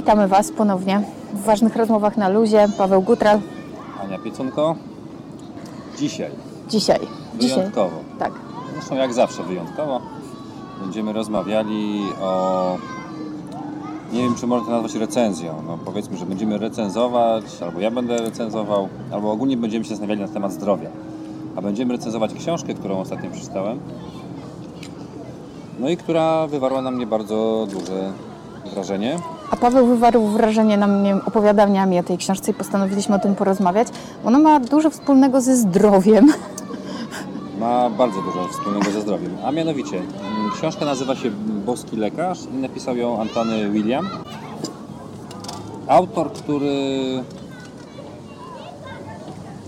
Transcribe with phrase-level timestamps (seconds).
[0.00, 1.02] Witamy Was ponownie
[1.34, 2.68] w ważnych rozmowach na luzie.
[2.78, 3.40] Paweł Gutral.
[4.04, 4.74] Ania Piecunko.
[5.98, 6.30] Dzisiaj,
[6.68, 7.00] Dzisiaj.
[7.38, 7.56] Dzisiaj.
[7.56, 8.32] wyjątkowo, Tak.
[8.74, 10.00] zresztą jak zawsze wyjątkowo,
[10.82, 12.76] będziemy rozmawiali o...
[14.12, 15.54] Nie wiem, czy można to nazwać recenzją.
[15.66, 20.28] No powiedzmy, że będziemy recenzować, albo ja będę recenzował, albo ogólnie będziemy się zastanawiali na
[20.28, 20.88] temat zdrowia.
[21.56, 23.80] A będziemy recenzować książkę, którą ostatnio przeczytałem.
[25.80, 28.12] No i która wywarła na mnie bardzo duże
[28.74, 29.16] wrażenie.
[29.50, 33.88] A Paweł wywarł wrażenie na mnie opowiadaniami o tej książce i postanowiliśmy o tym porozmawiać.
[34.24, 36.32] Ona ma dużo wspólnego ze zdrowiem.
[37.60, 39.36] ma bardzo dużo wspólnego ze zdrowiem.
[39.44, 41.30] A mianowicie, mm, książka nazywa się
[41.66, 44.08] Boski Lekarz i napisał ją Antony William.
[45.86, 46.74] Autor, który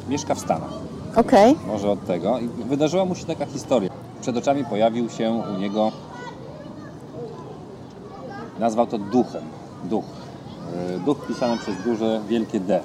[0.09, 0.71] mieszka w Stanach.
[1.17, 1.57] Okej.
[1.67, 2.39] Może od tego.
[2.39, 3.91] I wydarzyła mu się taka historia.
[4.21, 5.93] Przed oczami pojawił się u niego,
[8.59, 9.43] nazwał to duchem.
[9.85, 10.05] Duch.
[10.93, 12.81] Yy, Duch pisany przez duże, wielkie D.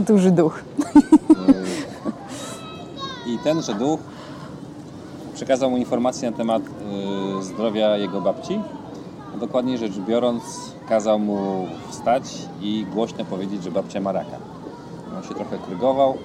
[0.00, 0.60] Duży duch.
[3.26, 4.00] I tenże duch
[5.34, 8.60] przekazał mu informacje na temat y, zdrowia jego babci.
[9.40, 10.42] Dokładniej rzecz biorąc,
[10.88, 12.22] kazał mu wstać
[12.60, 14.36] i głośno powiedzieć, że babcia ma raka.
[15.16, 16.18] On się trochę krygował,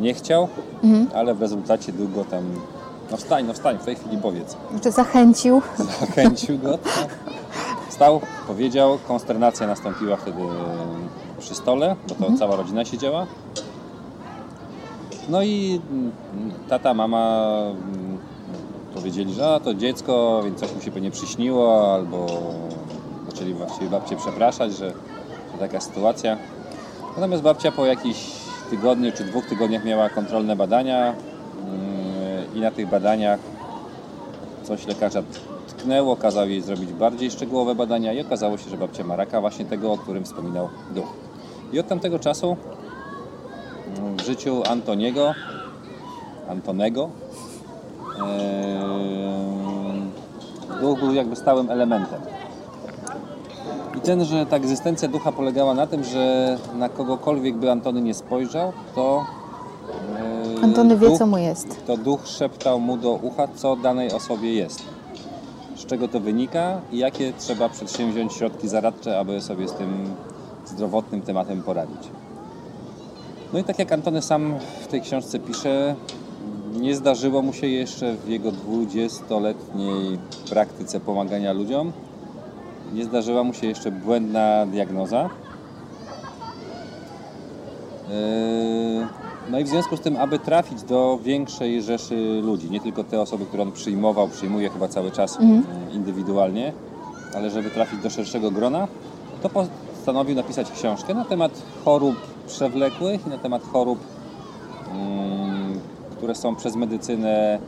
[0.00, 0.48] nie chciał,
[1.14, 2.44] ale w rezultacie długo tam.
[3.10, 4.56] No wstań, no wstań, w tej chwili powiedz.
[4.70, 5.62] Znaczy zachęcił.
[6.00, 6.78] Zachęcił go.
[6.78, 7.08] tak.
[7.88, 10.42] Wstał, powiedział, konsternacja nastąpiła wtedy
[11.38, 13.26] przy stole, bo to cała rodzina siedziała.
[15.28, 15.80] No i
[16.68, 18.18] tata, mama mm,
[18.94, 22.26] powiedzieli, że a, to dziecko, więc coś mu się pewnie przyśniło, albo
[23.30, 24.92] zaczęli właściwie babcię przepraszać, że,
[25.52, 26.36] że taka sytuacja.
[27.16, 28.20] Natomiast babcia po jakichś
[28.70, 31.14] tygodniu czy dwóch tygodniach miała kontrolne badania
[31.66, 31.85] mm,
[32.56, 33.40] i na tych badaniach
[34.62, 35.22] coś lekarza
[35.68, 39.64] tknęło, kazał jej zrobić bardziej szczegółowe badania i okazało się, że babcia ma raka właśnie
[39.64, 41.08] tego, o którym wspominał duch.
[41.72, 42.56] I od tamtego czasu
[44.16, 45.34] w życiu Antoniego,
[46.48, 47.10] Antonego,
[50.80, 52.20] duch był jakby stałym elementem.
[53.96, 58.14] I ten, że ta egzystencja ducha polegała na tym, że na kogokolwiek by Antony nie
[58.14, 59.24] spojrzał, to
[60.62, 61.86] Antony wie, duch- co mu jest.
[61.86, 64.82] to duch szeptał mu do ucha, co danej osobie jest.
[65.76, 70.14] Z czego to wynika i jakie trzeba przedsięwziąć środki zaradcze, aby sobie z tym
[70.66, 72.08] zdrowotnym tematem poradzić.
[73.52, 75.94] No i tak jak Antony sam w tej książce pisze,
[76.80, 80.18] nie zdarzyło mu się jeszcze w jego 20-letniej
[80.50, 81.92] praktyce pomagania ludziom,
[82.94, 85.30] nie zdarzyła mu się jeszcze błędna diagnoza.
[88.08, 93.04] Yy, No i w związku z tym, aby trafić do większej rzeszy ludzi, nie tylko
[93.04, 96.72] te osoby, które on przyjmował, przyjmuje chyba cały czas yy, indywidualnie,
[97.34, 98.88] ale żeby trafić do szerszego grona,
[99.42, 103.98] to postanowił napisać książkę na temat chorób przewlekłych i na temat chorób,
[104.92, 105.80] mm,
[106.16, 107.58] które są przez medycynę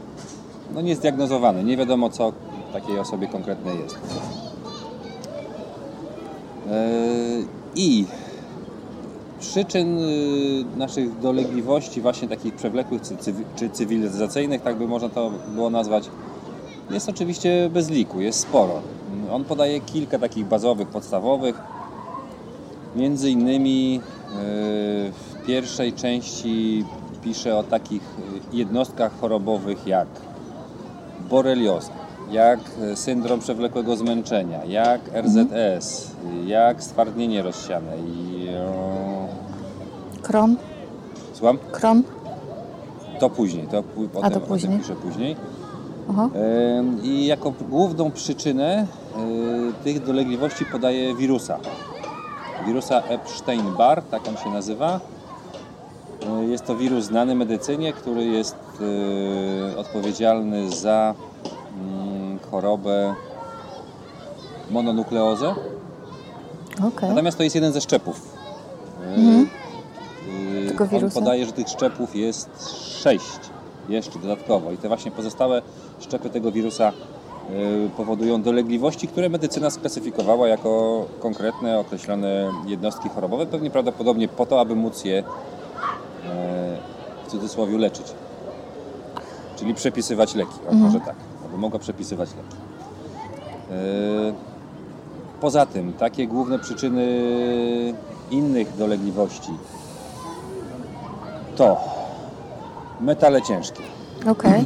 [0.74, 1.64] no, niezdiagnozowane.
[1.64, 2.32] Nie wiadomo, co
[2.72, 3.98] takiej osobie konkretnej jest.
[6.66, 6.72] Yy,
[7.76, 8.06] I
[9.40, 15.30] przyczyn y, naszych dolegliwości, właśnie takich przewlekłych czy, cywi- czy cywilizacyjnych, tak by można to
[15.54, 16.10] było nazwać,
[16.90, 18.80] jest oczywiście bez liku, jest sporo.
[19.32, 21.60] On podaje kilka takich bazowych, podstawowych.
[22.96, 24.32] Między innymi y,
[25.12, 26.84] w pierwszej części
[27.24, 28.02] pisze o takich
[28.52, 30.08] y, jednostkach chorobowych jak
[31.30, 31.92] borelioza,
[32.30, 32.60] jak
[32.94, 36.10] syndrom przewlekłego zmęczenia, jak RZS,
[36.46, 38.48] jak stwardnienie rozsiane i...
[40.28, 40.56] Kron.
[41.32, 41.58] Słucham?
[41.72, 42.02] Kron.
[43.20, 44.78] To później, to potem, to o tym później.
[44.78, 45.36] piszę później.
[46.10, 46.28] Aha.
[47.02, 48.86] I jako główną przyczynę
[49.80, 51.58] y, tych dolegliwości podaje wirusa.
[52.66, 55.00] Wirusa Epstein-Barr, tak on się nazywa.
[56.42, 58.56] Y, Jest to wirus znany medycynie, który jest
[59.74, 61.14] y, odpowiedzialny za
[61.80, 63.14] mm, chorobę
[64.70, 65.54] mononukleozę.
[66.88, 67.08] Okej.
[67.08, 68.36] Natomiast to jest jeden ze szczepów.
[69.16, 69.48] Mhm.
[70.84, 71.20] Y, Tego On wirusa?
[71.20, 72.48] podaje, że tych szczepów jest
[73.02, 73.40] sześć
[73.88, 75.62] jeszcze dodatkowo i te właśnie pozostałe
[76.00, 76.92] szczepy tego wirusa
[77.50, 84.60] y, powodują dolegliwości, które medycyna specyfikowała jako konkretne, określone jednostki chorobowe, pewnie prawdopodobnie po to,
[84.60, 85.24] aby móc je e,
[87.26, 88.06] w cudzysłowie leczyć.
[89.56, 91.14] Czyli przepisywać leki, o, może tak,
[91.48, 92.56] aby mogła przepisywać leki.
[93.70, 94.48] E,
[95.40, 97.04] Poza tym, takie główne przyczyny
[98.30, 99.50] innych dolegliwości
[101.58, 101.76] to
[103.00, 103.82] metale ciężkie,
[104.26, 104.64] Okej.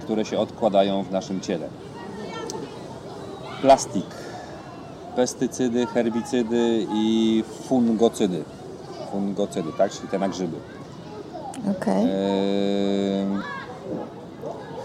[0.00, 1.68] które się odkładają w naszym ciele.
[3.60, 4.06] Plastik,
[5.16, 8.44] pestycydy, herbicydy i fungocydy.
[9.12, 9.90] Fungocydy, tak?
[9.92, 10.56] Czyli te na grzyby.
[11.70, 12.04] Okej.
[12.04, 13.26] Eee,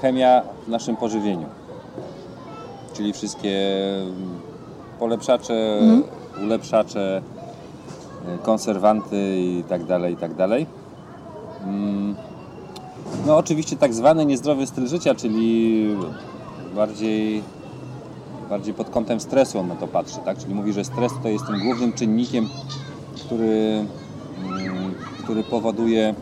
[0.02, 1.48] chemia w naszym pożywieniu.
[2.94, 3.60] Czyli wszystkie
[5.00, 5.80] polepszacze,
[6.44, 7.22] ulepszacze,
[8.28, 10.81] e, konserwanty i tak dalej, i tak dalej.
[11.64, 12.16] Mm,
[13.26, 15.88] No oczywiście tak zwany niezdrowy styl życia, czyli
[16.76, 17.44] bardziej,
[18.50, 20.38] bardziej pod kątem stresu on na to patrzy, tak?
[20.38, 22.50] Czyli mówi, że stres to jest tym głównym czynnikiem,
[23.16, 23.86] który,
[24.46, 24.94] mm,
[25.24, 26.16] który powoduje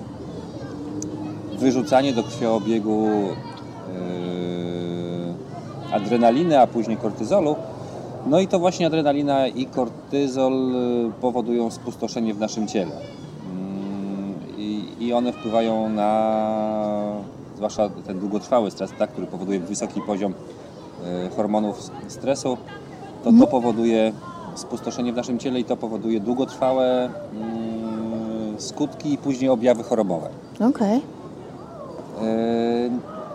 [1.60, 3.34] wyrzucanie do krwiobiegu yy,
[5.94, 7.56] adrenaliny, a później kortyzolu.
[8.28, 12.92] No i to właśnie adrenalina i kortyzol yy, powodują spustoszenie w naszym ciele.
[15.00, 17.12] I, one wpływają na,
[17.56, 20.34] zwłaszcza ten długotrwały stres, tak, który powoduje wysoki poziom
[21.24, 22.58] yy, hormonów stresu,
[23.24, 24.14] to to powoduje
[24.56, 30.30] spustoszenie w naszym ciele i to powoduje długotrwałe mm, skutki i później objawy chorobowe.
[30.70, 31.02] Okej.
[32.22, 32.90] E,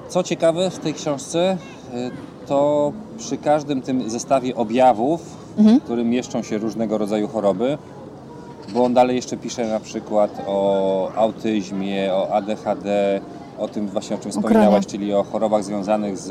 [0.08, 1.56] Co ciekawe w tej książce,
[1.94, 2.11] e,
[2.46, 5.20] to przy każdym tym zestawie objawów,
[5.58, 7.78] w którym mieszczą się różnego rodzaju choroby,
[8.72, 13.20] bo on dalej jeszcze pisze na przykład o autyzmie, o ADHD,
[13.58, 16.31] o tym właśnie o czym wspominałaś, czyli o chorobach związanych z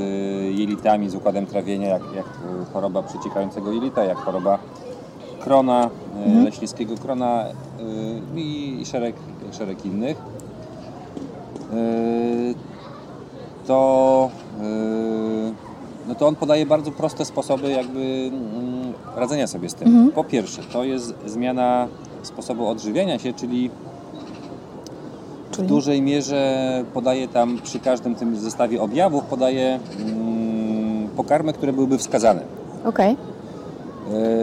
[0.58, 4.60] jelitami, z układem trawienia, jak, jak e, choroba przeciekającego jelita, jak choroba
[5.40, 5.90] krona,
[6.26, 9.16] e, leśnickiego krona e, i szereg,
[9.52, 10.18] szereg innych.
[11.74, 12.56] Yy,
[13.68, 14.30] to,
[16.08, 20.12] no to on podaje bardzo proste sposoby jakby mm, radzenia sobie z tym.
[20.16, 21.88] Po pierwsze, to jest zmiana
[22.24, 23.70] sposobu odżywiania się, czyli
[25.52, 25.68] w Czyli?
[25.68, 32.42] dużej mierze podaje tam przy każdym tym zestawie objawów podaje mm, pokarmy, które byłyby wskazane.
[32.86, 33.18] Okej.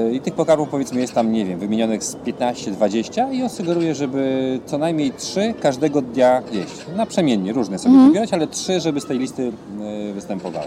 [0.05, 3.95] Yy, I tych pokarmów powiedzmy jest tam, nie wiem, wymienionych z 15-20 i on sugeruje,
[3.95, 6.87] żeby co najmniej 3 każdego dnia jeść.
[6.97, 9.43] Naprzemiennie, różne sobie wybierać, ale 3, żeby z tej listy
[9.79, 10.67] yy, występowały.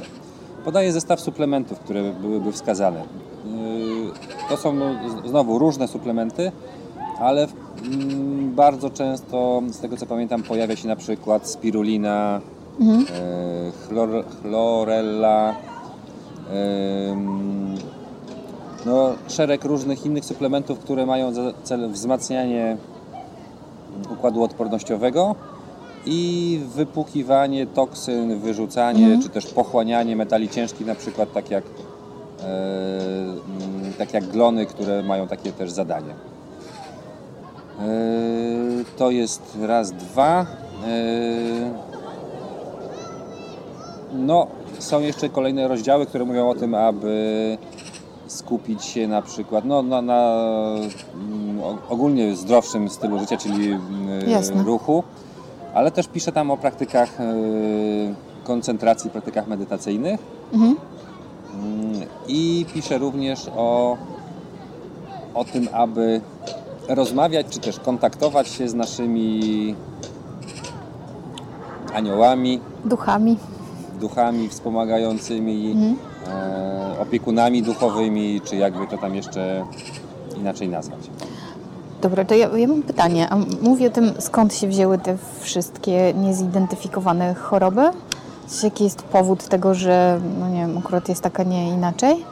[0.65, 2.99] Podaje zestaw suplementów, które byłyby wskazane.
[3.45, 4.85] Yy, To są no,
[5.25, 6.51] znowu różne suplementy,
[7.23, 7.47] ale
[7.85, 12.41] mm, bardzo często, z tego co pamiętam, pojawia się na przykład spirulina,
[12.79, 12.87] yy,
[13.87, 14.09] chlor,
[14.41, 15.55] chlorella,
[17.11, 17.75] ym,
[18.85, 22.77] no, szereg różnych innych suplementów, które mają za cel wzmacnianie
[24.13, 25.35] układu odpornościowego
[26.05, 31.63] i wypłukiwanie toksyn, wyrzucanie, czy też pochłanianie metali ciężkich, na przykład tak jak,
[32.43, 36.13] e, tak jak glony, które mają takie też zadanie.
[37.79, 37.83] E,
[38.97, 40.41] to jest raz, dwa.
[40.41, 40.45] E,
[44.13, 44.47] no,
[44.79, 47.57] są jeszcze kolejne rozdziały, które mówią o tym, aby
[48.27, 50.33] skupić się na przykład no, na, na
[51.13, 54.63] mm, ogólnie zdrowszym stylu życia, czyli mm, Jasne.
[54.63, 55.03] ruchu,
[55.73, 57.17] ale też pisze tam o praktykach
[58.43, 60.19] koncentracji, praktykach medytacyjnych
[60.53, 60.75] Mhm.
[61.53, 63.97] Mm, i pisze również o,
[65.33, 66.21] o tym, aby
[66.87, 69.75] rozmawiać czy też kontaktować się z naszymi
[71.93, 73.37] aniołami, Duchami.
[73.99, 75.75] duchami wspomagającymi,
[76.27, 79.65] e, opiekunami duchowymi, czy jakby to tam jeszcze
[80.37, 80.99] inaczej nazwać.
[82.01, 83.29] Dobra, to ja, ja mam pytanie.
[83.29, 87.81] A mówię o tym, skąd się wzięły te wszystkie niezidentyfikowane choroby?
[88.47, 92.25] W sensie, Jaki jest powód tego, że, no nie wiem, akurat jest taka, nie inaczej?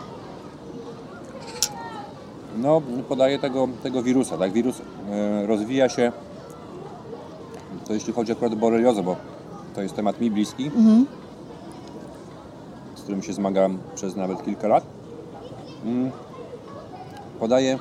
[2.61, 4.37] No, podaje tego, tego wirusa.
[4.37, 4.51] Tak?
[4.51, 6.11] Wirus e, rozwija się,
[7.87, 9.15] to jeśli chodzi akurat o boreliozę, bo
[9.75, 11.05] to jest temat mi bliski, Mhm.
[12.95, 14.83] z którym się zmagam przez nawet kilka lat.
[15.85, 16.11] Mm,
[17.39, 17.79] Podaje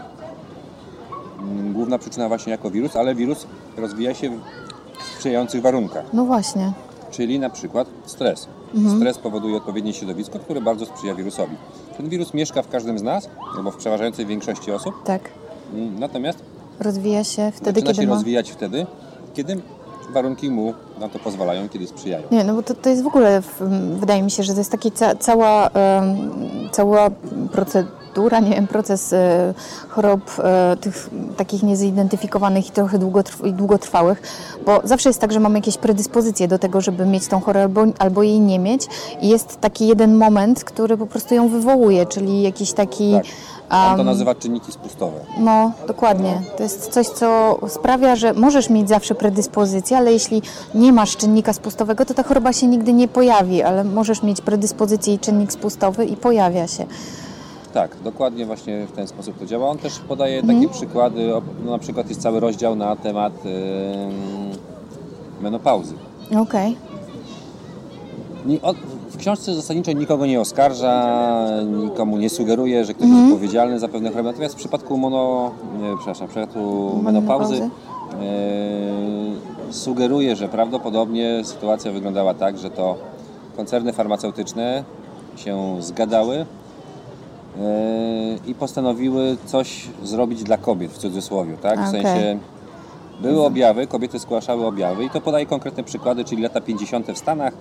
[1.41, 3.47] mm, główna przyczyna właśnie jako wirus, ale wirus
[3.77, 6.05] rozwija się w sprzyjających warunkach.
[6.13, 6.73] No właśnie.
[7.11, 8.49] czyli na przykład stres.
[8.97, 11.57] Stres powoduje odpowiednie środowisko, które bardzo sprzyja wirusowi.
[12.01, 15.31] Ten wirus mieszka w każdym z nas, albo w przeważającej większości osób, Tak.
[15.99, 16.39] Natomiast
[16.81, 18.15] Rozwija się wtedy, zaczyna kiedy się ma...
[18.15, 18.87] rozwijać wtedy,
[19.35, 19.61] kiedy
[20.13, 22.27] warunki mu na to pozwalają, kiedy sprzyjają.
[22.31, 23.43] Nie, no bo to, to jest w ogóle,
[23.95, 26.17] wydaje mi się, że to jest taki ca, cała, em,
[26.73, 27.11] cała
[27.53, 28.00] procedura,
[28.41, 29.55] nie wiem, proces e,
[29.89, 34.23] chorób e, tych takich niezidentyfikowanych i trochę długotrw- i długotrwałych,
[34.67, 37.85] bo zawsze jest tak, że mamy jakieś predyspozycje do tego, żeby mieć tą chorobę albo,
[37.99, 38.87] albo jej nie mieć
[39.21, 43.13] i jest taki jeden moment, który po prostu ją wywołuje, czyli jakiś taki...
[43.13, 43.25] Tak.
[43.71, 45.21] On to nazywa czynniki spustowe.
[45.39, 46.43] no, dokładnie.
[46.57, 50.43] To jest coś, co sprawia, że możesz mieć zawsze predyspozycję, ale jeśli
[50.75, 55.15] nie masz czynnika spustowego, to ta choroba się nigdy nie pojawi, ale możesz mieć predyspozycję
[55.15, 56.87] i czynnik spustowy i pojawia się.
[57.75, 59.69] Tak, dokładnie właśnie w ten sposób to działa.
[59.69, 61.31] On też podaje takie przykłady,
[61.65, 63.51] no, na przykład jest cały rozdział na temat ym,
[65.43, 65.95] menopauzy.
[66.43, 66.77] Okej.
[68.47, 68.75] Ni- o-
[69.11, 71.47] W książce zasadniczo nikogo nie oskarża,
[71.83, 74.29] nikomu nie sugeruje, że ktoś jest odpowiedzialny za pewne choroby.
[74.29, 75.51] Natomiast w przypadku mono,
[75.81, 77.55] nie, przepraszam, w przypadku menopauzy
[78.21, 82.97] e, sugeruje, że prawdopodobnie sytuacja wyglądała tak, że to
[83.57, 84.85] koncerny farmaceutyczne
[85.37, 86.47] się zgadały
[88.47, 91.79] i postanowiły coś zrobić dla kobiet w cudzysłowie, tak?
[91.79, 92.03] W Okej.
[92.03, 92.39] sensie
[93.23, 97.07] były objawy, kobiety zgłaszały objawy i to podaje konkretne przykłady, czyli lata 50.
[97.13, 97.53] w Stanach,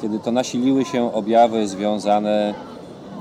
[0.00, 2.54] kiedy to nasiliły się objawy związane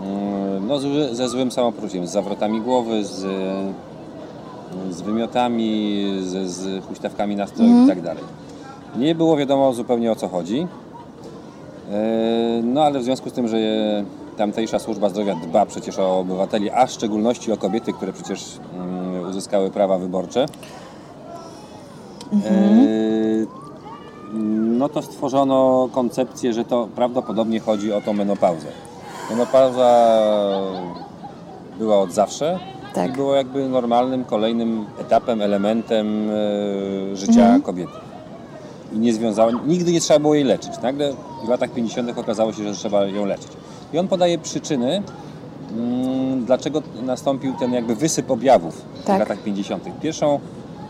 [0.04, 0.80] mm, no,
[1.12, 3.26] ze złym samopoczuciem, z zawrotami głowy, z,
[4.90, 8.24] z wymiotami, z, z huśtawkami nastroju i tak dalej.
[8.98, 10.68] Nie było wiadomo zupełnie o co chodzi.
[12.64, 13.58] No ale w związku z tym, że
[14.40, 19.30] tamtejsza służba zdrowia dba przecież o obywateli, a w szczególności o kobiety, które przecież mm,
[19.30, 20.46] uzyskały prawa wyborcze,
[22.34, 23.46] e,
[24.80, 28.68] no to stworzono koncepcję, że to prawdopodobnie chodzi o tą menopauzę.
[29.30, 30.20] Menopauza
[31.78, 32.60] była od zawsze
[32.94, 33.10] Tak.
[33.10, 37.94] i było jakby normalnym kolejnym etapem, elementem e, życia kobiety.
[38.94, 39.14] I nie
[39.66, 40.82] nigdy nie trzeba było jej leczyć.
[40.84, 41.14] Nagle
[41.46, 42.18] w latach 50.
[42.18, 43.69] okazało się, że trzeba ją leczyć.
[43.94, 45.04] I on podaje przyczyny,
[45.78, 49.20] mm, dlaczego nastąpił ten jakby wysyp objawów w Tak.
[49.20, 49.84] latach 50.
[50.02, 50.40] Pierwszą,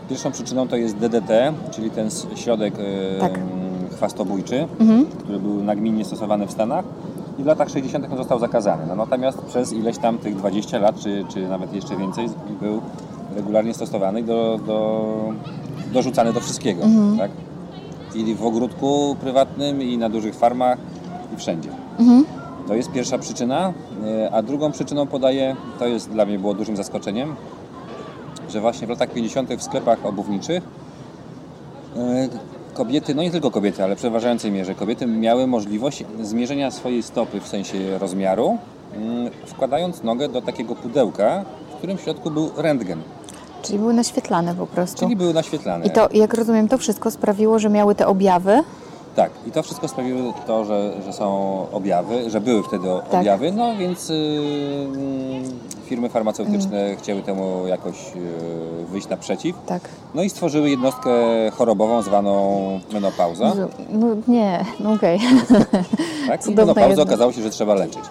[0.08, 3.32] pierwszą przyczyną to jest DDT, czyli ten środek e, Tak.
[3.96, 5.06] chwastobójczy, Mhm.
[5.06, 6.84] który był nagminnie stosowany w Stanach
[7.38, 8.06] i w latach 60.
[8.10, 8.82] on został zakazany.
[8.88, 12.28] No, natomiast przez ileś tam tych 20 lat, czy, czy nawet jeszcze więcej,
[12.60, 12.80] był
[13.36, 15.06] regularnie stosowany i do, do,
[15.92, 16.82] dorzucany do wszystkiego.
[17.18, 17.30] Tak?
[18.14, 20.78] I w ogródku prywatnym, i na dużych farmach,
[21.34, 21.68] i wszędzie.
[21.98, 22.24] Mhm.
[22.68, 23.72] To jest pierwsza przyczyna,
[24.04, 27.36] e, a drugą przyczyną podaję, to jest dla mnie było dużym zaskoczeniem,
[28.48, 29.50] że właśnie w latach 50.
[29.56, 30.62] w sklepach obuwniczych
[31.96, 32.28] e,
[32.74, 37.40] kobiety, no nie tylko kobiety, ale w przeważającej mierze kobiety miały możliwość zmierzenia swojej stopy
[37.40, 38.58] w sensie rozmiaru,
[38.96, 43.02] mm, wkładając nogę do takiego pudełka, w którym w środku był rentgen,
[43.62, 44.98] Czyli były naświetlane po prostu.
[44.98, 45.86] czyli były naświetlane.
[45.86, 48.62] I to, jak rozumiem, to wszystko sprawiło, że miały te objawy.
[49.16, 53.20] Tak, i to wszystko sprawiło to, że, że są objawy, że były wtedy Tak.
[53.20, 54.16] objawy, no więc yy,
[54.86, 55.42] mm,
[55.84, 59.56] firmy farmaceutyczne chciały temu jakoś yy, wyjść naprzeciw.
[59.66, 59.82] Tak.
[60.14, 61.10] No i stworzyły jednostkę
[61.52, 63.52] chorobową zwaną menopauza.
[63.92, 65.20] No nie, no okej.
[66.26, 66.46] Tak?
[66.46, 66.54] I
[66.88, 67.02] jednostka.
[67.02, 68.04] okazało się, że trzeba leczyć.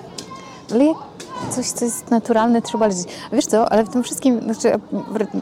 [0.70, 1.09] Jak
[1.50, 3.08] coś, co jest naturalne, trzeba leczyć.
[3.34, 4.72] Wiesz co, ale w tym wszystkim, znaczy,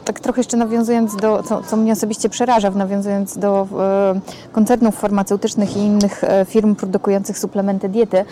[0.04, 4.20] tak trochę jeszcze nawiązując do, co, co mnie osobiście przeraża, nawiązując do e,
[4.52, 8.24] koncernów farmaceutycznych i innych e, firm produkujących suplementy diety,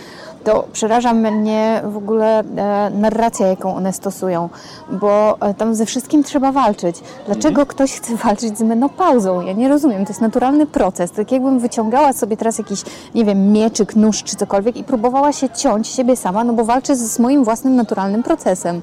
[0.47, 4.49] to przeraża mnie w ogóle e, narracja, jaką one stosują,
[4.91, 7.01] bo e, tam ze wszystkim trzeba walczyć.
[7.27, 9.41] Dlaczego ktoś chce walczyć z menopauzą?
[9.41, 11.11] Ja nie rozumiem, to jest naturalny proces.
[11.13, 12.83] Tak jakbym wyciągała sobie teraz jakiś,
[13.15, 16.97] nie wiem, mieczyk, nóż czy cokolwiek i próbowała się ciąć siebie sama, no bo walczę
[16.97, 18.83] z moim własnym naturalnym procesem.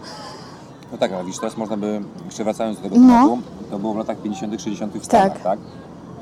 [0.92, 3.08] No tak, ale widzisz, teraz można by, jeszcze wracając do tego No.
[3.08, 3.38] tematu,
[3.72, 4.94] to było w latach 50., 60.
[4.94, 5.42] w Stanach, Tak.
[5.44, 5.60] tak?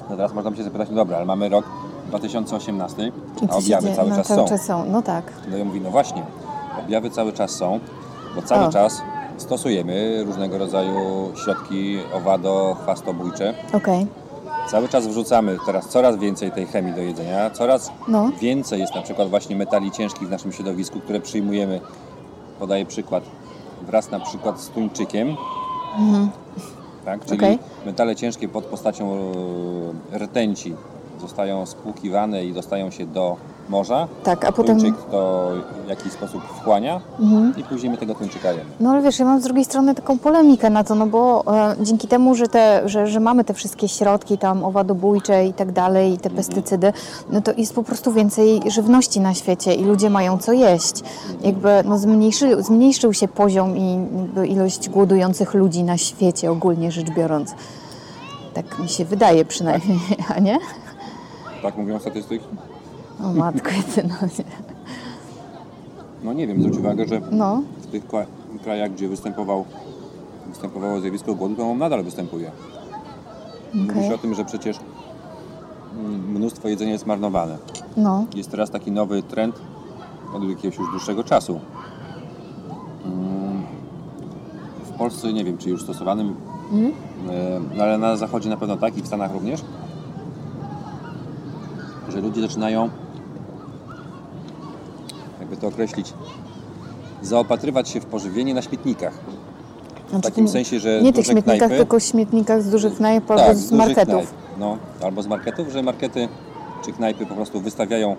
[0.09, 1.65] No teraz można by się zapytać, no dobra, ale mamy rok
[2.11, 3.11] 2018, I
[3.49, 4.47] a objawy cały no, czas cały są.
[4.47, 4.85] czas są.
[4.85, 5.33] No tak.
[5.51, 6.23] No ja mówię, no właśnie,
[6.85, 7.79] objawy cały czas są,
[8.35, 8.71] bo cały O.
[8.71, 9.01] czas
[9.37, 13.53] stosujemy różnego rodzaju środki owado, chwastobójcze.
[13.73, 14.07] Okej.
[14.71, 18.29] Cały czas wrzucamy teraz coraz więcej tej chemii do jedzenia, coraz No.
[18.41, 21.79] więcej jest na przykład właśnie metali ciężkich w naszym środowisku, które przyjmujemy.
[22.59, 23.23] Podaję przykład,
[23.87, 25.35] wraz na przykład z tuńczykiem,
[27.05, 27.25] tak?
[27.25, 27.59] czyli Okej.
[27.85, 29.11] metale ciężkie pod postacią
[30.13, 30.75] e, rtęci
[31.21, 33.37] zostają spłukiwane i dostają się do
[33.69, 34.07] morza.
[34.23, 34.79] Tak, a potem...
[34.79, 35.51] Tuńczyk to
[35.85, 37.01] w jakiś sposób wchłania
[37.57, 38.69] i później my tego tuńczyka jemy.
[38.79, 41.75] No ale wiesz, ja mam z drugiej strony taką polemikę na to, no bo e,
[41.83, 46.13] dzięki temu, że, te, że, że mamy te wszystkie środki tam owadobójcze i tak dalej,
[46.13, 46.93] i te pestycydy,
[47.29, 51.03] no to jest po prostu więcej żywności na świecie i ludzie mają co jeść.
[51.41, 53.99] Jakby no zmniejszy, zmniejszył się poziom i
[54.47, 57.53] ilość głodujących ludzi na świecie ogólnie rzecz biorąc.
[58.53, 59.99] Tak mi się wydaje przynajmniej,
[60.35, 60.59] a nie?
[61.61, 62.45] Tak mówią statystyki?
[63.23, 64.15] O matko jedyna.
[66.23, 68.03] No nie wiem, zwróć uwagę, że No, w tych
[68.63, 69.65] krajach, gdzie występował,
[70.49, 72.51] występowało zjawisko głodu, to on nadal występuje.
[73.73, 74.07] Mówi okej.
[74.09, 74.77] się o tym, że przecież
[75.99, 77.57] mm, mnóstwo jedzenia jest marnowane.
[77.97, 79.55] No, Jest teraz taki nowy trend
[80.35, 81.59] od jakiegoś już dłuższego czasu.
[83.05, 83.61] Mm,
[84.85, 86.35] W Polsce nie wiem, czy już stosowanym,
[86.71, 86.91] Mhm.
[87.29, 89.61] e, no ale na zachodzie na pewno tak i w Stanach również,
[92.11, 92.89] że ludzie zaczynają,
[95.39, 96.13] jakby to określić,
[97.21, 99.13] zaopatrywać się w pożywienie na śmietnikach.
[100.07, 103.39] W Znaczy, takim sensie, że Nie tych śmietnikach, knajpy, tylko śmietnikach z dużych knajp tak,
[103.39, 104.13] albo z z dużych marketów.
[104.13, 106.27] Knajp, no, albo z marketów, że markety
[106.85, 108.15] czy knajpy po prostu wystawiają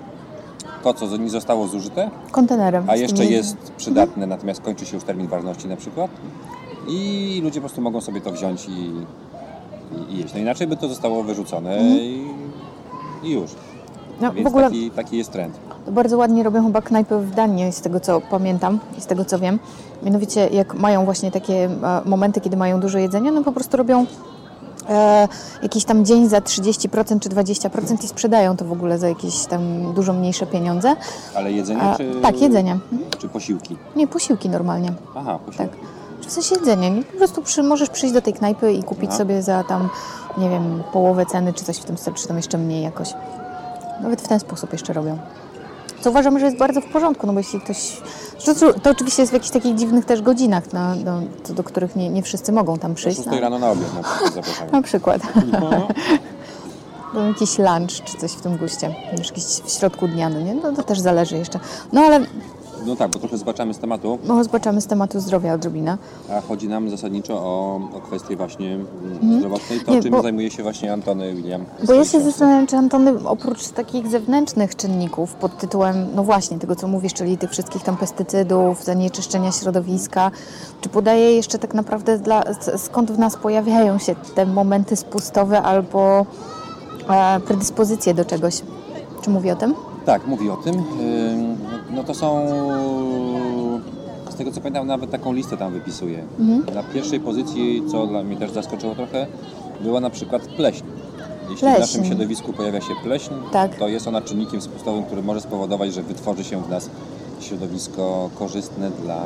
[0.83, 2.85] to, co nie zostało zużyte, Kontenerem.
[2.91, 6.11] a z jeszcze jest przydatne, natomiast kończy się już termin ważności na przykład.
[6.89, 10.35] I ludzie po prostu mogą sobie to wziąć i, i, i jeść.
[10.35, 12.27] No inaczej by to zostało wyrzucone i,
[13.23, 13.51] i już.
[14.21, 15.59] No, Więc w ogóle taki, taki jest trend.
[15.87, 19.25] To bardzo ładnie robią chyba knajpy w Danii, z tego co pamiętam i z tego
[19.25, 19.59] co wiem.
[20.03, 21.71] Mianowicie jak mają właśnie takie e,
[22.05, 24.07] momenty, kiedy mają dużo jedzenia, no po prostu robią
[24.89, 25.29] e,
[25.63, 29.93] jakiś tam dzień za 30% czy 20% i sprzedają to w ogóle za jakieś tam
[29.95, 30.97] dużo mniejsze pieniądze.
[31.35, 32.21] Ale jedzenie czy...
[32.23, 32.73] tak, jedzenie.
[32.73, 33.11] Mhm.
[33.19, 33.77] Czy posiłki?
[33.97, 34.93] Nie, posiłki normalnie.
[35.15, 35.71] Aha, posiłki.
[35.71, 35.81] Tak.
[36.21, 36.91] Czy w sensie jedzenie.
[36.91, 37.03] Nie?
[37.03, 39.19] Po prostu przy, możesz przyjść do tej knajpy i kupić Aha.
[39.19, 39.89] sobie za tam,
[40.39, 43.15] nie wiem, połowę ceny czy coś w tym stylu, czy tam jeszcze mniej jakoś.
[44.03, 45.19] Nawet w ten sposób jeszcze robią.
[46.01, 47.97] Co uważam, że jest bardzo w porządku, no bo jeśli ktoś...
[48.45, 51.21] To, to oczywiście jest w jakichś takich dziwnych też godzinach, no, no,
[51.55, 53.17] do których nie, nie wszyscy mogą tam przyjść.
[53.19, 54.71] 6 No, rano na obiad na przykład zapraszamy.
[54.73, 55.23] na przykład.
[55.61, 55.71] No.
[57.15, 58.95] No, jakiś lunch czy coś w tym guście.
[59.19, 60.55] Już jakiś w środku dnia, no nie?
[60.55, 61.59] No, to też zależy jeszcze.
[61.93, 62.21] No ale
[62.87, 65.99] no tak, bo trochę zbaczamy z tematu, no, zobaczymy z tematu zdrowia odrobinę.
[66.37, 69.97] a chodzi nam zasadniczo o, o kwestie właśnie mm, zdrowotnej, to Mhm.
[69.97, 71.65] Nie, czym bo- zajmuje się właśnie Antony William.
[71.87, 76.77] Bo ja się zastanawiam, czy Antony oprócz takich zewnętrznych czynników pod tytułem, no właśnie, tego
[76.77, 80.31] co mówisz, czyli tych wszystkich tam pestycydów, zanieczyszczenia środowiska,
[80.81, 82.43] czy podaje jeszcze tak naprawdę dla,
[82.77, 86.27] skąd w nas pojawiają się te momenty spustowe albo
[87.11, 88.63] e, predyspozycje do czegoś?
[89.23, 89.75] Czy mówi o tym?
[90.07, 90.75] Tak, mówi o tym.
[90.75, 91.52] Ym,
[91.95, 92.47] No to są,
[94.31, 96.25] z tego co pamiętam, nawet taką listę tam wypisuje.
[96.41, 96.75] Mhm.
[96.75, 99.27] Na pierwszej pozycji, co dla mnie też zaskoczyło trochę,
[99.81, 100.85] była na przykład pleśń.
[101.51, 103.77] Jeśli w naszym środowisku pojawia się pleśń, Tak.
[103.77, 106.91] to jest ona czynnikiem spustowym, który może spowodować, że wytworzy się w nas
[107.41, 109.21] środowisko korzystne dla,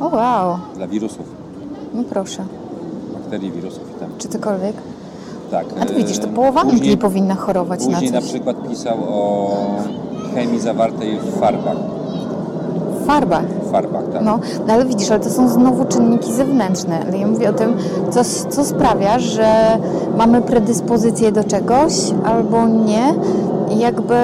[0.00, 1.26] O wow, dla wirusów,
[1.94, 2.44] no proszę,
[3.14, 4.08] bakterii, wirusów i tam.
[4.18, 4.76] czy cokolwiek.
[5.50, 5.66] Tak.
[5.80, 8.30] A to widzisz, to e, połowa Anglii później- powinna chorować na Później na coś.
[8.30, 9.56] przykład pisał o
[10.34, 11.76] chemii zawartej w farbach.
[13.02, 13.44] W farbach.
[13.44, 14.22] W farbach, tak.
[14.24, 17.00] No, no ale widzisz, ale to są znowu czynniki zewnętrzne.
[17.08, 17.76] Ale ja mówię o tym,
[18.10, 19.78] co, co sprawia, że
[20.18, 21.92] mamy predyspozycję do czegoś
[22.24, 23.14] albo nie.
[23.74, 24.14] I jakby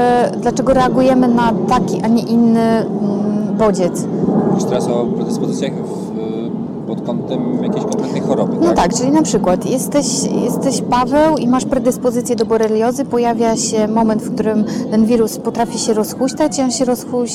[0.40, 4.06] dlaczego reagujemy na taki, a nie inny mm, bodziec.
[4.50, 8.76] Mówisz teraz o predyspozycjach w, y, pod kątem jakiejś konkretnej choroby, No tak?
[8.76, 10.06] tak, czyli na przykład jesteś,
[10.44, 15.78] jesteś Paweł i masz predyspozycję do boreliozy, pojawia się moment, w którym ten wirus potrafi
[15.78, 17.32] się rozhuśtać i on się rozhuś...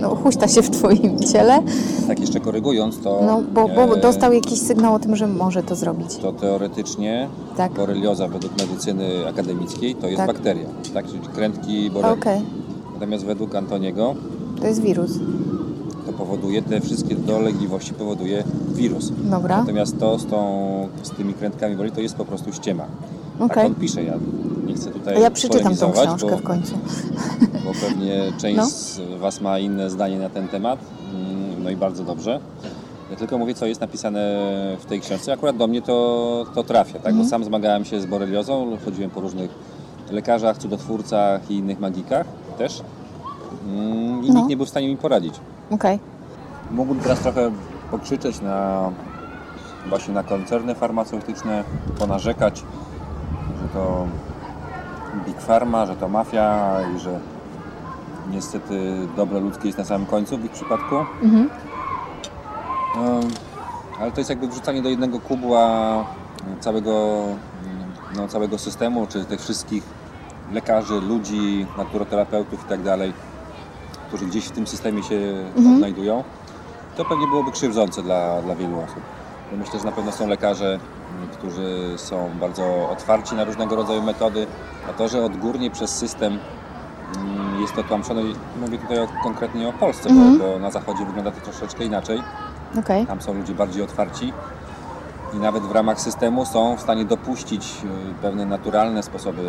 [0.00, 1.62] No, huśta się w Twoim ciele,
[2.08, 5.62] Tak jeszcze korygując, to, no, bo, bo e, dostał jakiś sygnał o tym, że może
[5.62, 6.16] to zrobić.
[6.16, 7.72] to teoretycznie Tak.
[7.72, 10.26] borelioza według medycyny akademickiej to jest Tak.
[10.26, 11.06] bakteria, tak?
[11.06, 12.18] Czyli krętki borelii.
[12.20, 12.40] Okej,
[12.94, 14.14] Natomiast według Antoniego
[14.60, 15.10] to jest wirus.
[16.26, 19.12] Powoduje, te wszystkie dolegliwości powoduje wirus.
[19.30, 22.84] Dobra, Natomiast to z, tą, z tymi krętkami borelii to jest po prostu ściema.
[23.38, 23.66] Tak okej.
[23.66, 24.14] on pisze, ja
[24.66, 26.74] nie chcę tutaj A ja przeczytam tą książkę bo, w końcu.
[27.64, 28.66] bo pewnie część No.
[28.66, 30.78] z Was ma inne zdanie na ten temat.
[31.14, 32.40] Mm, No i bardzo dobrze.
[33.10, 34.20] Ja tylko mówię, co jest napisane
[34.80, 35.32] w tej książce.
[35.32, 37.06] Akurat do mnie to, to trafia, tak?
[37.06, 37.22] Mhm.
[37.24, 39.50] bo sam zmagałem się z boreliozą, chodziłem po różnych
[40.10, 42.26] lekarzach, cudotwórcach i innych magikach
[42.58, 42.82] też.
[43.68, 44.34] Mm, I No.
[44.34, 45.34] nikt nie był w stanie mi poradzić.
[45.72, 45.98] Okej,
[46.70, 47.50] Mógłbym teraz trochę
[47.90, 48.90] pokrzyczeć na
[49.88, 51.64] właśnie na koncerny farmaceutyczne,
[51.98, 52.64] ponarzekać,
[53.62, 54.06] że to
[55.26, 57.20] Big Pharma, że to mafia i że
[58.30, 60.96] niestety dobro ludzkie jest na samym końcu w ich przypadku.
[61.22, 61.50] mhm.
[62.96, 63.20] No,
[64.00, 66.04] ale to jest jakby wrzucanie do jednego kubła
[66.60, 67.22] całego,
[68.16, 69.84] no, całego systemu, czy tych wszystkich
[70.52, 73.12] lekarzy, ludzi, naturoterapeutów i tak dalej,
[74.12, 75.16] którzy gdzieś w tym systemie się
[75.56, 75.74] Mhm.
[75.74, 76.24] odnajdują.
[76.96, 79.00] To pewnie byłoby krzywdzące dla, dla wielu osób.
[79.58, 80.74] Myślę, że na pewno są lekarze,
[81.22, 84.46] m, którzy są bardzo otwarci na różnego rodzaju metody,
[84.90, 86.38] a to, że odgórnie przez system
[87.16, 88.22] mm, jest to tłamszone,
[88.60, 90.38] mówię tutaj o, konkretnie o Polsce, Mhm.
[90.38, 92.22] bo, bo na zachodzie wygląda to troszeczkę inaczej.
[92.78, 93.06] okej.
[93.06, 94.32] Tam są ludzie bardziej otwarci
[95.34, 99.42] i nawet w ramach systemu są w stanie dopuścić y, pewne naturalne sposoby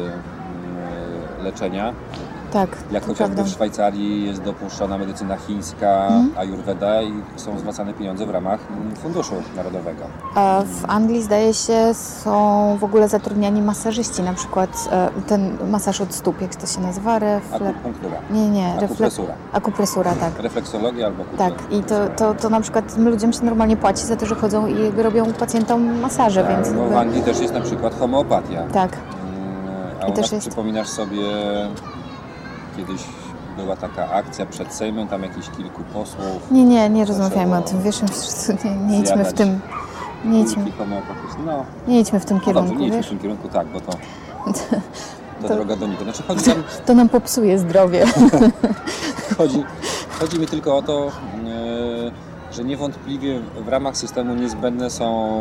[1.40, 1.94] y, leczenia.
[2.54, 3.44] Tak, Jak chociażby prawda.
[3.44, 6.32] w Szwajcarii jest dopuszczona medycyna chińska, Mhm.
[6.38, 10.04] ayurveda i są zwracane pieniądze w ramach mm, funduszu narodowego.
[10.36, 16.02] A w Anglii zdaje się są w ogóle zatrudniani masażyści, na przykład e, ten masaż
[16.02, 17.20] od stóp, jak to się nazywa?
[17.20, 17.70] Refle...
[17.70, 20.40] Akupunktura, Nie, nie, akupresura, akupresura, tak.
[20.40, 24.26] refleksologia albo Tak, i to, to, to na przykład ludziom się normalnie płaci za to,
[24.26, 26.96] że chodzą i robią pacjentom masaże, Tak, więc no, w.
[26.98, 28.64] Anglii też jest na przykład homeopatia.
[28.74, 31.24] Tak, Mm, A I też jest- przypominasz sobie
[32.78, 33.02] kiedyś
[33.58, 36.52] była taka akcja przed Sejmem, tam jakichś kilku posłów.
[36.52, 37.82] Nie, nie, nie rozmawiajmy o tym.
[37.82, 38.02] Wiesz,
[38.66, 39.60] nie, nie idźmy w tym.
[40.26, 40.66] Nie idźmy.
[41.46, 43.82] No, nie idźmy w tym no dobrze, kierunku, nie idźmy w tym kierunku, tak, bo
[43.82, 43.92] to,
[45.42, 46.04] to, To- droga do niego.
[46.04, 48.06] Znaczy chodzi, tam, To nam popsuje zdrowie.
[49.38, 49.64] chodzi,
[50.20, 55.34] chodzi mi tylko o to, e, że niewątpliwie w ramach systemu niezbędne są,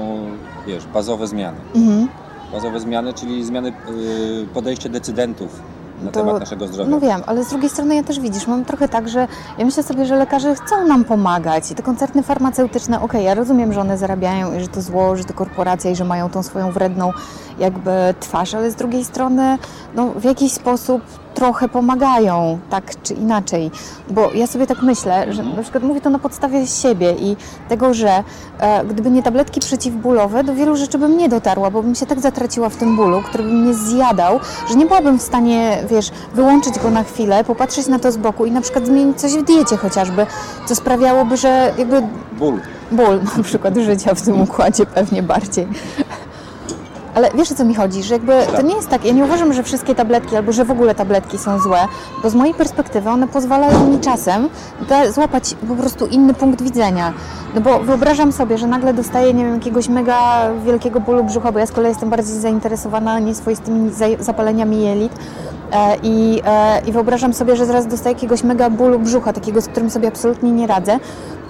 [0.66, 1.58] wiesz, bazowe zmiany.
[1.74, 2.08] Mhm.
[2.52, 5.60] Bazowe zmiany, czyli zmiany y, podejście decydentów
[6.02, 6.90] na To- temat naszego zdrowia.
[6.90, 9.82] No wiem, ale z drugiej strony ja też widzisz, mam trochę tak, że ja myślę
[9.82, 13.98] sobie, że lekarze chcą nam pomagać i te koncerny farmaceutyczne, okej, ja rozumiem, że one
[13.98, 17.12] zarabiają i że to zło, że to korporacja i że mają tą swoją wredną
[17.58, 19.58] jakby twarz, ale z drugiej strony
[19.94, 21.02] no, w jakiś sposób
[21.34, 23.70] trochę pomagają, tak czy inaczej.
[24.10, 27.36] Bo ja sobie tak myślę, że na przykład mówię to na podstawie siebie i
[27.68, 28.24] tego, że
[28.58, 32.20] e, gdyby nie tabletki przeciwbólowe, do wielu rzeczy bym nie dotarła, bo bym się tak
[32.20, 36.78] zatraciła w tym bólu, który by mnie zjadał, że nie byłabym w stanie, wiesz, wyłączyć
[36.78, 39.76] go na chwilę, popatrzeć na to z boku i na przykład zmienić coś w diecie
[39.76, 40.26] chociażby,
[40.66, 42.02] co sprawiałoby, że jakby
[42.38, 42.60] Ból.
[42.92, 45.68] ból na przykład życia w tym układzie pewnie bardziej.
[47.14, 49.52] Ale wiesz o co mi chodzi, że jakby to nie jest tak, ja nie uważam,
[49.52, 51.78] że wszystkie tabletki albo że w ogóle tabletki są złe,
[52.22, 54.48] bo z mojej perspektywy one pozwalają mi czasem
[55.14, 57.12] złapać po prostu inny punkt widzenia.
[57.54, 61.58] No bo wyobrażam sobie, że nagle dostaję, nie wiem, jakiegoś mega wielkiego bólu brzucha, bo
[61.58, 65.12] ja z kolei jestem bardziej zainteresowana nieswoistymi za- zapaleniami jelit
[66.02, 69.90] i, e, i wyobrażam sobie, że zaraz dostaję jakiegoś mega bólu brzucha, takiego, z którym
[69.90, 70.98] sobie absolutnie nie radzę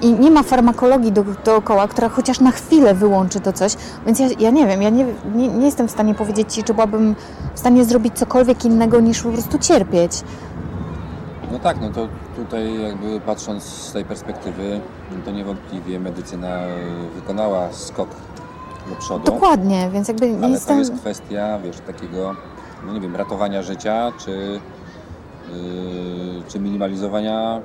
[0.02, 4.26] i nie ma farmakologii do, dookoła, która chociaż na chwilę wyłączy to coś, więc ja,
[4.38, 7.16] ja nie wiem, ja nie, nie, nie jestem w stanie powiedzieć Ci, czy byłabym
[7.54, 10.12] w stanie zrobić cokolwiek innego niż po prostu cierpieć.
[11.52, 14.80] No tak, no to tutaj jakby patrząc z tej perspektywy,
[15.10, 16.60] no to niewątpliwie medycyna
[17.14, 18.08] wykonała skok
[18.90, 19.24] do przodu.
[19.24, 20.78] Dokładnie, więc jakby nie Ale to jestem...
[20.78, 22.34] jest kwestia, wiesz, takiego,
[22.86, 24.60] no nie wiem, ratowania życia, czy,
[25.52, 27.60] yy, czy minimalizowania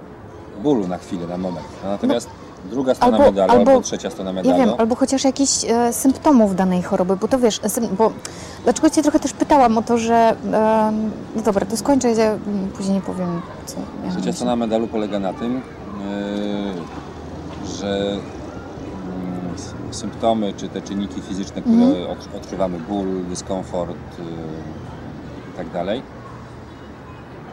[0.64, 1.66] bólu na chwilę, na moment.
[1.86, 2.30] A natomiast
[2.72, 5.66] druga strona No, albo- medalu, albo, albo- trzecia strona Ja medalu, wiem, albo chociaż jakichś
[5.68, 8.12] e, symptomów danej choroby, bo to wiesz, sym- bo
[8.64, 10.92] dlaczego Cię trochę też pytałam o to, że e,
[11.36, 15.20] no dobra, to skończę, ja mm, później nie powiem, co miałam Trzecia strona medalu polega
[15.20, 15.62] na tym, yy,
[17.80, 18.22] że mm,
[19.92, 24.26] symptomy czy te czynniki fizyczne, które od- odczuwamy, ból, dyskomfort yy,
[25.58, 26.02] tak dalej,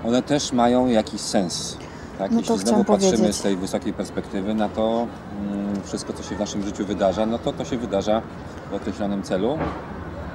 [0.06, 1.76] one też mają jakiś sens.
[2.18, 2.30] Tak?
[2.30, 3.36] No Jeśli znowu patrzymy powiedzieć.
[3.36, 5.06] z tej wysokiej perspektywy na to
[5.40, 8.22] mm, wszystko, co się w naszym życiu wydarza, no to to się wydarza
[8.70, 9.58] w określonym celu.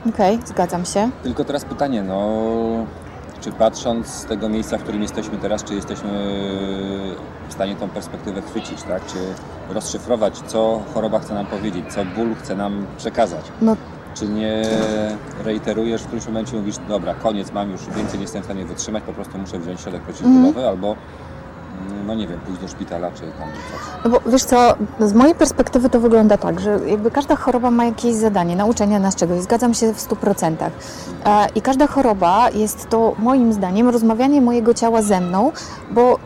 [0.09, 1.09] Okej, zgadzam się.
[1.23, 2.27] Tylko teraz pytanie, no,
[3.41, 6.09] czy patrząc z tego miejsca, w którym jesteśmy teraz, czy jesteśmy
[7.49, 9.05] w stanie tą perspektywę chwycić, tak?
[9.05, 9.17] Czy
[9.69, 13.45] rozszyfrować, co choroba chce nam powiedzieć, co ból chce nam przekazać?
[13.61, 13.75] No
[14.13, 14.63] Czy nie
[15.43, 19.03] reiterujesz w którymś momencie, mówisz, dobra, koniec, mam już więcej, nie jestem w stanie wytrzymać,
[19.03, 20.99] po prostu muszę wziąć środek przeciwbólowy, albo mm,
[22.07, 24.03] no nie wiem, pójść do szpitala, czy tam coś.
[24.03, 27.85] No bo wiesz co, z mojej perspektywy to wygląda tak, że jakby każda choroba ma
[27.85, 30.55] jakieś zadanie, nauczenia nas czegoś, zgadzam się w 100%.
[31.25, 35.51] E, I każda choroba jest to moim zdaniem rozmawianie mojego ciała ze mną,
[35.91, 36.19] bo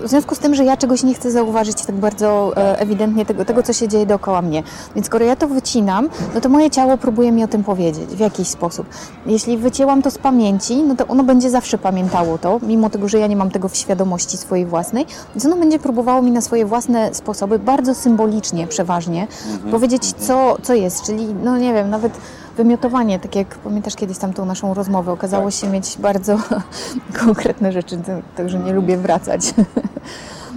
[0.00, 3.26] e, w związku z tym, że ja czegoś nie chcę zauważyć tak bardzo e, ewidentnie
[3.26, 4.62] tego, tego, co się dzieje dookoła mnie.
[4.94, 8.18] Więc skoro ja to wycinam, no to moje ciało próbuje mi o tym powiedzieć w
[8.18, 8.86] jakiś sposób.
[9.26, 13.18] Jeśli wycięłam to z pamięci, no to ono będzie zawsze pamiętało to, mimo tego, że
[13.18, 14.87] ja nie mam tego w świadomości swojej własnej,
[15.34, 19.26] więc ono będzie próbowało mi na swoje własne sposoby, bardzo symbolicznie przeważnie,
[19.70, 21.02] powiedzieć, co, co jest.
[21.02, 22.12] Czyli, no nie wiem, nawet
[22.56, 25.54] wymiotowanie, tak jak pamiętasz kiedyś tamtą naszą rozmowę, okazało Tak.
[25.54, 26.38] się mieć bardzo
[27.24, 27.98] konkretne rzeczy,
[28.36, 29.54] także nie lubię wracać.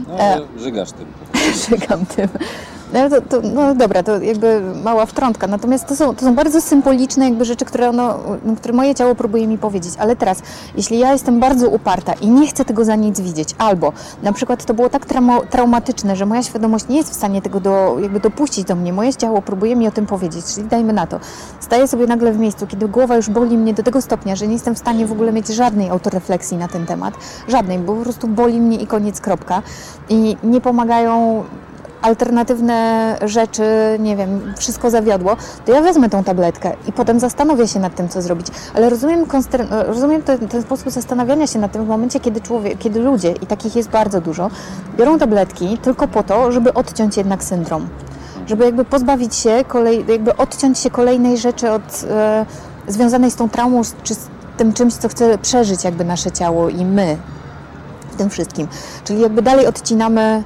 [0.07, 0.33] No, E.
[0.33, 1.05] ale żygasz tym.
[1.53, 2.27] Szykam tym.
[2.93, 5.47] No, to, to, no dobra, to jakby mała wtrątka.
[5.47, 9.15] Natomiast to są, to są bardzo symboliczne jakby rzeczy, które, ono, no, które moje ciało
[9.15, 9.93] próbuje mi powiedzieć.
[9.97, 10.41] Ale teraz,
[10.77, 14.65] jeśli ja jestem bardzo uparta i nie chcę tego za nic widzieć, albo na przykład
[14.65, 15.05] to było tak
[15.49, 19.13] traumatyczne, że moja świadomość nie jest w stanie tego do, jakby dopuścić do mnie, moje
[19.13, 21.19] ciało próbuje mi o tym powiedzieć, czyli dajmy na to,
[21.59, 24.53] staję sobie nagle w miejscu, kiedy głowa już boli mnie do tego stopnia, że nie
[24.53, 27.13] jestem w stanie w ogóle mieć żadnej autorefleksji na ten temat,
[27.47, 29.61] żadnej, bo po prostu boli mnie i koniec, kropka.
[30.09, 31.43] I nie pomagają
[32.01, 33.63] alternatywne rzeczy,
[33.99, 38.09] nie wiem, wszystko zawiodło, to ja wezmę tą tabletkę i potem zastanowię się nad tym,
[38.09, 38.47] co zrobić.
[38.75, 39.25] Ale rozumiem,
[39.69, 43.47] rozumiem ten, ten sposób zastanawiania się nad tym w momencie, kiedy człowiek, kiedy ludzie, i
[43.47, 44.49] takich jest bardzo dużo,
[44.97, 47.89] biorą tabletki tylko po to, żeby odciąć jednak syndrom.
[48.47, 52.45] Żeby jakby pozbawić się, kolej, jakby odciąć się kolejnej rzeczy od, e,
[52.87, 56.85] związanej z tą traumą, czy z tym czymś, co chce przeżyć jakby nasze ciało i
[56.85, 57.17] my
[58.11, 58.67] w tym wszystkim.
[59.03, 60.43] Czyli jakby dalej odcinamy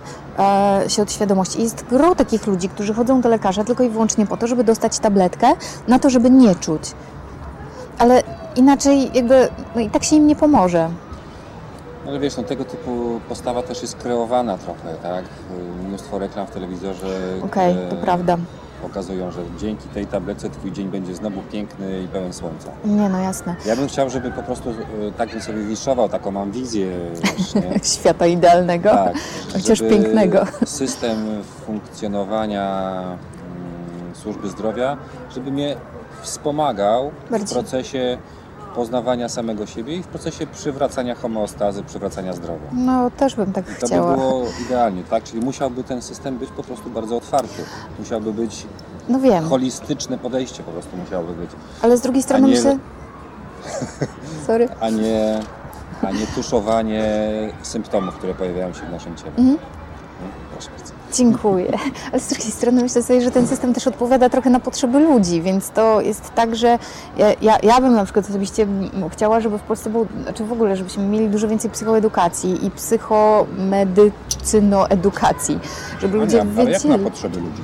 [0.87, 1.61] się od świadomości.
[1.61, 4.99] Jest gro takich ludzi, którzy chodzą do lekarza tylko i wyłącznie po to, żeby dostać
[4.99, 5.51] tabletkę,
[5.87, 6.91] na to, żeby nie czuć.
[7.97, 8.23] Ale
[8.55, 10.89] inaczej jakby, no i tak się im nie pomoże.
[12.07, 15.25] Ale wiesz, no tego typu postawa też jest kreowana trochę, tak?
[15.87, 17.07] Mnóstwo reklam w telewizorze,
[17.45, 18.37] Okej, które to prawda.
[18.89, 22.69] Pokazują, że dzięki tej tablece twój dzień będzie znowu piękny i pełen słońca.
[22.85, 23.55] Nie, no jasne.
[23.65, 24.75] Ja bym chciał, żeby po prostu e,
[25.17, 26.91] tak bym sobie wiszował, taką mam wizję.
[27.93, 29.13] Świata idealnego, Tak,
[29.53, 30.45] chociaż pięknego.
[30.65, 31.17] System
[31.65, 34.97] funkcjonowania mm, służby zdrowia,
[35.35, 35.75] żeby mnie
[36.21, 37.49] wspomagał w Bardziej.
[37.55, 38.17] procesie
[38.75, 42.67] poznawania samego siebie i w procesie przywracania homeostazy, przywracania zdrowia.
[42.73, 44.11] No też bym tak I to chciała.
[44.11, 45.23] by było idealnie, tak?
[45.23, 47.63] Czyli musiałby ten system być po prostu bardzo otwarty.
[47.99, 48.67] Musiałby być
[49.09, 51.49] No wiem, holistyczne podejście po prostu musiałoby być,
[51.81, 52.77] ale z drugiej strony nie- myślę...
[54.47, 54.69] Sorry.
[54.81, 55.39] a nie,
[56.01, 57.03] a nie tuszowanie
[57.61, 59.29] symptomów, które pojawiają się w naszym ciele.
[59.37, 59.57] Mhm.
[60.21, 60.93] No, Proszę bardzo.
[61.15, 61.77] Dziękuję.
[62.11, 65.41] Ale z drugiej strony myślę sobie, że ten system też odpowiada trochę na potrzeby ludzi,
[65.41, 66.79] więc to jest tak, że
[67.17, 68.67] ja, ja, ja bym na przykład osobiście
[69.11, 75.59] chciała, żeby w Polsce był, znaczy w ogóle, żebyśmy mieli dużo więcej psychoedukacji i psychomedycynoedukacji,
[76.01, 77.09] żeby ludzie Ania, ale jak na wiedzieli.
[77.11, 77.61] potrzeby ludzi?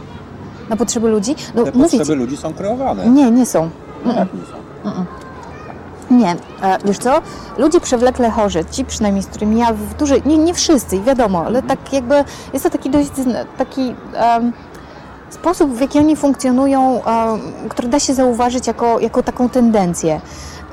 [0.70, 1.36] Na potrzeby ludzi?
[1.56, 3.10] No Te mówię potrzeby ludzi są kreowane.
[3.10, 3.70] nie, nie są.
[4.06, 4.56] No jak nie są?
[6.12, 7.22] Nie, e, wiesz co?
[7.58, 11.64] Ludzie przewlekle chorzy, ci przynajmniej, z którymi ja w dużej, nie, nie wszyscy, wiadomo, ale
[11.64, 13.10] tak jakby jest to taki dość
[13.58, 13.96] taki
[15.30, 17.02] sposób, w jaki oni funkcjonują,
[17.70, 20.22] który da się zauważyć jako, jako taką tendencję.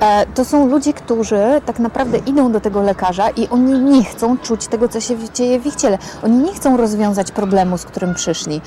[0.00, 4.38] E, To są ludzie, którzy tak naprawdę idą do tego lekarza i oni nie chcą
[4.38, 5.98] czuć tego, co się dzieje w ich ciele.
[6.24, 8.60] Oni nie chcą rozwiązać problemu, z którym przyszli,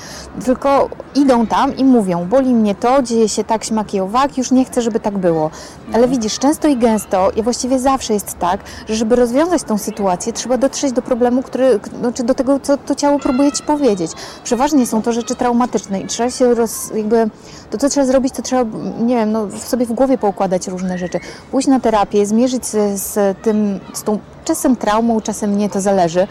[0.44, 4.50] tylko idą tam i mówią, boli mnie to, dzieje się tak, śmak i owak, już
[4.50, 5.50] nie chcę, żeby tak było.
[5.92, 10.32] Ale widzisz, często i gęsto, i właściwie zawsze jest tak, że żeby rozwiązać tą sytuację,
[10.32, 14.12] trzeba dotrzeć do problemu, który, znaczy do tego, co to ciało próbuje ci powiedzieć.
[14.44, 17.30] Przeważnie są to rzeczy traumatyczne i trzeba się roz, jakby,
[17.70, 18.64] to co trzeba zrobić, to trzeba,
[19.00, 21.21] nie wiem, no, sobie w głowie poukładać różne rzeczy.
[21.50, 26.26] Pójść na terapię, zmierzyć się z tym, z tą czasem traumą, czasem nie, to zależy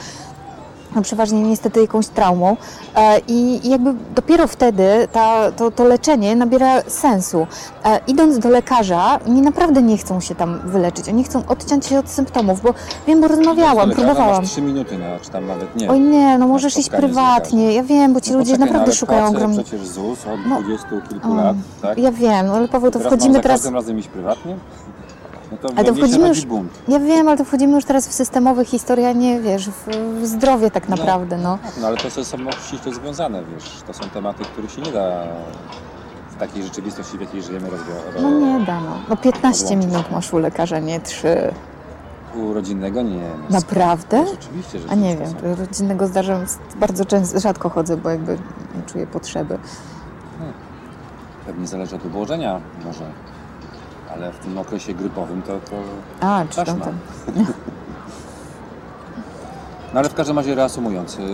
[0.96, 2.58] no przeważnie niestety jakąś traumą
[2.96, 7.48] e, i jakby dopiero wtedy ta, to, to leczenie nabiera sensu.
[7.86, 12.00] E, Idąc do lekarza, oni naprawdę nie chcą się tam wyleczyć, oni chcą odciąć się
[12.00, 12.74] od symptomów, bo
[13.08, 14.42] wiem, bo rozmawiałam, Lekarza próbowałam.
[14.42, 15.90] Masz 3 minuty na, czy tam nawet nie.
[15.90, 18.94] Oj nie, no możesz iść prywatnie, ja wiem, bo ci No ludzie poczekaj, no naprawdę
[19.00, 19.64] szukają ogromnie.
[19.64, 20.62] przecież ZUS od No.
[20.62, 21.98] 20 kilku lat, tak?
[21.98, 23.60] Ja wiem, no ale Paweł, to teraz wchodzimy mam za teraz...
[23.60, 24.56] każdym razem iść prywatnie?
[25.64, 26.72] No to Ale to wchodzimy już- bunt.
[26.88, 29.88] Ja wiem, ale to wchodzimy już teraz w systemowe historie, a nie wiesz, w,
[30.22, 31.58] w zdrowie tak naprawdę, no.
[31.82, 33.84] No ale to są ściśle związane, wiesz.
[33.88, 35.24] To są tematy, których się nie da
[36.32, 38.22] w takiej rzeczywistości, w jakiej żyjemy, rozwiązać.
[38.22, 38.96] No nie da, no.
[39.10, 39.88] No 15 Odłączyć.
[39.92, 41.54] minut masz u lekarza, nie 3.
[42.36, 43.18] U rodzinnego nie.
[43.50, 44.24] No, Naprawdę?
[44.26, 44.42] skąd?
[44.42, 46.46] Rzeczywiście, że A nie wiem, są- rodzinnego zdarzam,
[46.76, 48.38] bardzo często, rzadko chodzę, bo jakby
[48.76, 49.58] nie czuję potrzeby.
[51.46, 53.06] Pewnie zależy od ułożenia może.
[54.16, 55.76] Ale w tym okresie grypowym to, to
[56.28, 56.80] A, czy tam.
[59.94, 61.26] No ale w każdym razie reasumując, yy,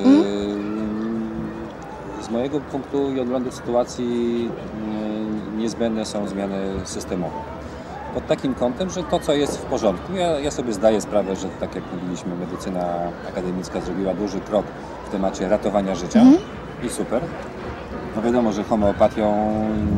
[2.24, 7.36] z mojego punktu i oglądu sytuacji yy, niezbędne są zmiany systemowe.
[8.13, 11.48] Pod takim kątem, że to co jest w porządku, ja, ja sobie zdaję sprawę, że
[11.60, 12.86] tak jak mówiliśmy, medycyna
[13.30, 14.66] akademicka zrobiła duży krok
[15.08, 16.38] w temacie ratowania życia Mhm.
[16.84, 17.22] i super.
[18.16, 19.36] No wiadomo, że homeopatią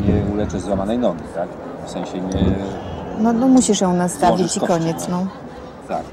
[0.07, 1.49] nie uleczy złamanej nogi, tak?
[1.85, 2.55] W sensie nie,
[3.19, 5.17] No, no musisz ją nastawić i koniec, no.
[5.19, 5.27] no.
[5.87, 6.03] Tak.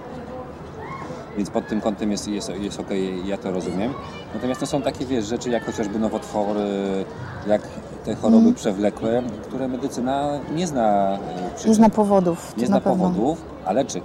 [1.37, 2.87] Więc pod tym kątem jest, jest, jest ok,
[3.24, 3.92] ja to rozumiem.
[4.35, 6.61] Natomiast to są takie wiesz, rzeczy jak chociażby nowotwory,
[7.46, 7.62] jak
[8.05, 8.55] te choroby Mhm.
[8.55, 11.18] przewlekłe, które medycyna nie zna e,
[11.55, 14.00] przyczyn, Nie zna powodów, nie zna powodów, a leczy.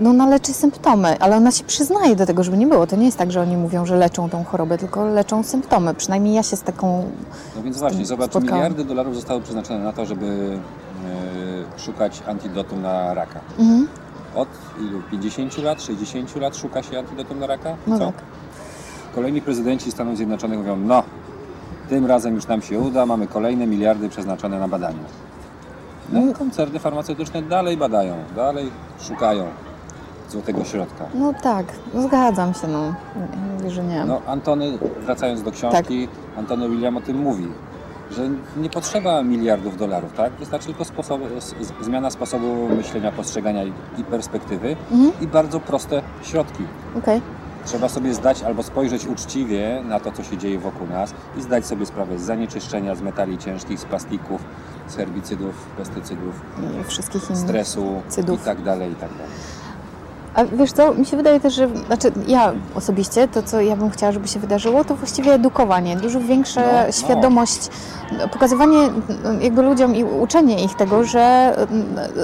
[0.00, 2.86] No ona leczy symptomy, ale ona się przyznaje do tego, żeby nie było.
[2.86, 5.94] To nie jest tak, że oni mówią, że leczą tą chorobę, tylko leczą symptomy.
[5.94, 7.10] Przynajmniej ja się z taką...
[7.56, 8.56] No więc właśnie, zobacz, spotkałam.
[8.58, 10.58] miliardy dolarów zostały przeznaczone na to, żeby
[11.76, 13.40] e, szukać antidotum na raka.
[13.58, 13.88] Mhm.
[14.34, 14.48] Od
[14.80, 15.02] ilu?
[15.10, 17.76] 50 lat, 60 lat szuka się antidotum na raka?
[17.86, 18.06] No Co?
[18.06, 18.14] tak.
[19.14, 21.02] Kolejni prezydenci Stanów Zjednoczonych mówią, no,
[21.88, 25.04] tym razem już nam się uda, mamy kolejne miliardy przeznaczone na badania.
[26.12, 29.44] No i koncerny farmaceutyczne dalej badają, dalej szukają
[30.30, 31.04] złotego środka.
[31.14, 32.94] No tak, no zgadzam się, no.
[33.58, 34.04] Mówię, że nie.
[34.04, 36.38] No, Antony, wracając do książki, Tak.
[36.38, 37.48] Antony William o tym mówi,
[38.10, 40.32] że nie potrzeba miliardów dolarów, tak?
[40.32, 45.12] Wystarczy tylko z, zmiana sposobu myślenia, postrzegania i, i perspektywy Mhm.
[45.20, 46.62] i bardzo proste środki.
[46.98, 47.22] Okej.
[47.64, 51.66] Trzeba sobie zdać albo spojrzeć uczciwie na to, co się dzieje wokół nas i zdać
[51.66, 54.40] sobie sprawę z zanieczyszczenia, z metali ciężkich, z plastików,
[54.88, 56.40] z herbicydów, pestycydów,
[56.80, 57.42] I wszystkich innych.
[57.42, 58.42] stresu Cydów.
[58.42, 59.32] i tak dalej, i tak dalej.
[60.34, 63.90] A wiesz co, mi się wydaje też, że, znaczy ja osobiście, to co ja bym
[63.90, 66.92] chciała, żeby się wydarzyło, to właściwie edukowanie, dużo większa No, no.
[66.92, 67.68] świadomość,
[68.32, 68.78] pokazywanie
[69.40, 71.54] jakby ludziom i uczenie ich tego, że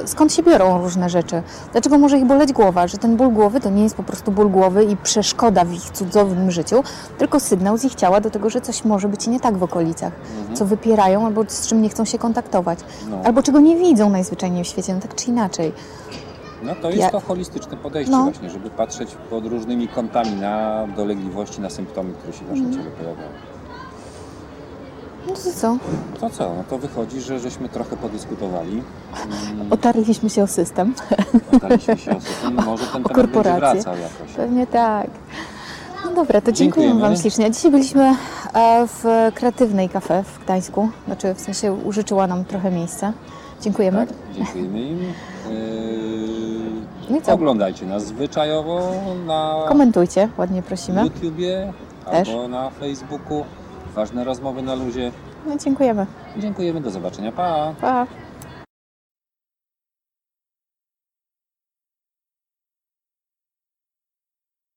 [0.06, 1.42] skąd się biorą różne rzeczy,
[1.72, 4.50] dlaczego może ich boleć głowa, że ten ból głowy to nie jest po prostu ból
[4.50, 6.82] głowy i przeszkoda w ich cudownym życiu,
[7.18, 10.12] tylko sygnał z ich ciała do tego, że coś może być nie tak w okolicach,
[10.54, 12.78] co wypierają albo z czym nie chcą się kontaktować,
[13.10, 13.20] No.
[13.24, 15.72] albo czego nie widzą najzwyczajniej w świecie, no tak czy inaczej.
[16.66, 18.24] No to jest Ja- to holistyczne podejście No.
[18.24, 22.61] właśnie, żeby patrzeć pod różnymi kątami na dolegliwości, na symptomy, które się w Mhm.
[22.66, 23.29] naszym ciele pojawiają.
[25.29, 25.76] No to co?
[26.20, 26.55] To co?
[26.57, 28.83] No to wychodzi, że żeśmy trochę podyskutowali.
[29.52, 30.94] Mm, Otarliśmy się o system.
[31.52, 32.55] Oddaliśmy się o system.
[32.66, 34.33] Może ten temat będzie wracał jakoś.
[34.37, 35.07] Pewnie tak.
[36.05, 37.00] No dobra, to dziękujemy Dziękujemy.
[37.00, 37.50] Wam ślicznie.
[37.50, 38.14] Dzisiaj byliśmy
[38.55, 40.88] e, w kreatywnej kafe w Gdańsku.
[41.07, 43.12] Znaczy w sensie użyczyła nam trochę miejsca.
[43.62, 44.07] Dziękujemy.
[44.07, 44.98] Tak, dziękujemy im.
[47.10, 47.32] No i co?
[47.32, 48.92] oglądajcie nas zwyczajowo
[49.26, 51.02] na Komentujcie, ładnie prosimy.
[51.02, 51.72] YouTubie
[52.10, 52.28] Też.
[52.28, 53.44] albo na Facebooku.
[53.94, 55.12] Ważne rozmowy na luzie.
[55.46, 56.06] No, dziękujemy.
[56.36, 57.32] Dziękujemy, do zobaczenia.
[57.32, 57.74] Pa!
[57.80, 58.06] Pa.